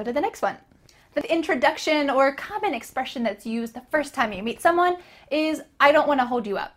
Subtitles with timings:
[0.00, 0.56] go to the next one.
[1.14, 4.96] The introduction or common expression that's used the first time you meet someone
[5.30, 6.74] is, I don't want to hold you up.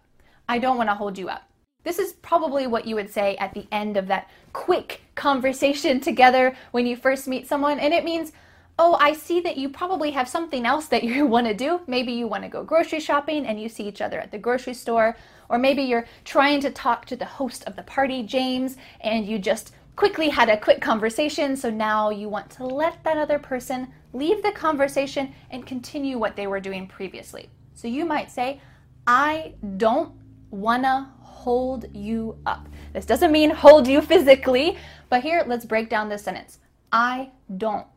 [0.49, 1.44] I don't want to hold you up.
[1.83, 6.56] This is probably what you would say at the end of that quick conversation together
[6.72, 7.80] when you first meet someone.
[7.80, 8.34] And it means,
[8.78, 11.80] oh, I see that you probably have something else that you want to do.
[11.88, 14.74] Maybe you want to go grocery shopping and you see each other at the grocery
[14.74, 15.16] store.
[15.48, 19.38] Or maybe you're trying to talk to the host of the party, James, and you
[19.38, 21.55] just quickly had a quick conversation.
[21.55, 26.36] So now you want to let that other person leave the conversation and continue what
[26.36, 27.50] they were doing previously.
[27.74, 28.61] So you might say,
[29.07, 30.14] I don't
[30.52, 32.69] wanna hold you up.
[32.93, 34.77] This doesn't mean hold you physically,
[35.09, 36.59] but here let's break down this sentence.
[36.91, 37.88] I don't.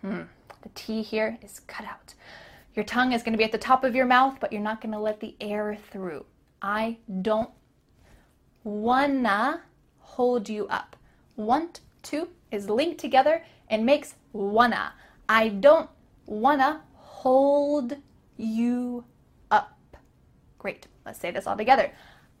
[0.00, 0.22] Hmm.
[0.62, 2.14] The T here is cut out.
[2.74, 4.80] Your tongue is going to be at the top of your mouth, but you're not
[4.80, 6.24] going to let the air through.
[6.62, 7.50] I don't
[8.64, 9.62] wanna
[9.98, 10.96] hold you up.
[11.38, 14.92] Want to is linked together and makes wanna.
[15.28, 15.88] I don't
[16.26, 17.96] wanna hold
[18.36, 19.04] you
[19.52, 19.76] up.
[20.58, 20.88] Great.
[21.06, 21.92] Let's say this all together.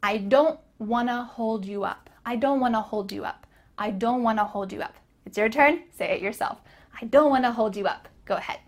[0.02, 2.10] I don't wanna hold you up.
[2.26, 3.46] I don't wanna hold you up.
[3.78, 4.96] I don't wanna hold you up.
[5.24, 5.84] It's your turn.
[5.96, 6.58] Say it yourself.
[7.00, 8.08] I don't wanna hold you up.
[8.24, 8.58] Go ahead.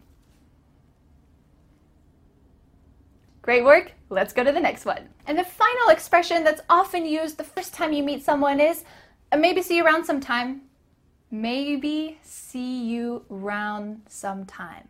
[3.43, 3.95] Great work.
[4.11, 5.09] Let's go to the next one.
[5.27, 8.85] And the final expression that's often used the first time you meet someone is
[9.33, 10.63] uh, maybe see you around sometime.
[11.31, 14.89] Maybe see you around sometime.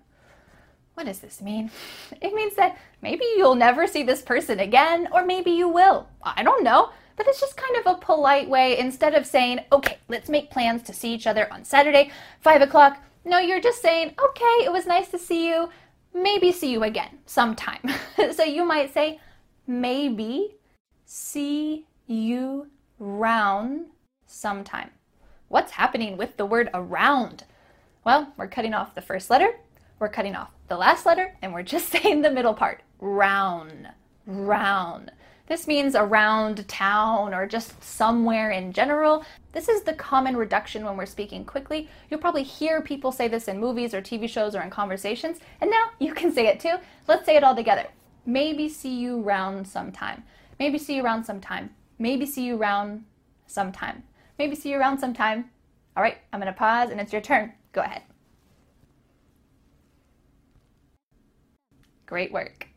[0.95, 1.71] What does this mean?
[2.21, 6.09] It means that maybe you'll never see this person again, or maybe you will.
[6.23, 6.91] I don't know.
[7.17, 10.83] But it's just kind of a polite way instead of saying, okay, let's make plans
[10.85, 12.11] to see each other on Saturday,
[12.41, 13.03] 5 o'clock.
[13.25, 15.69] No, you're just saying, okay, it was nice to see you
[16.15, 17.81] maybe see you again sometime.
[18.33, 19.21] so you might say,
[19.67, 20.57] maybe
[21.05, 23.87] see you round
[24.31, 24.91] sometime.
[25.49, 27.45] What's happening with the word around?
[28.05, 29.51] Well, we're cutting off the first letter,
[29.99, 33.89] we're cutting off the last letter, and we're just saying the middle part round,
[34.27, 35.13] round.
[35.49, 39.25] This means around town or just somewhere in general.
[39.53, 41.89] This is the common reduction when we're speaking quickly.
[42.09, 45.69] You'll probably hear people say this in movies or TV shows or in conversations, and
[45.69, 46.77] now you can say it too.
[47.09, 47.89] Let's say it all together.
[48.25, 50.23] Maybe see you round sometime.
[50.61, 51.71] Maybe see you round sometime.
[51.99, 53.05] Maybe see you round
[53.49, 54.05] sometime.
[54.41, 55.51] Maybe see you around sometime.
[55.95, 57.53] All right, I'm going to pause and it's your turn.
[57.73, 58.01] Go ahead.
[62.07, 62.70] Great work.